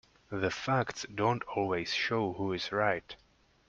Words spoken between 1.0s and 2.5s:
don't always show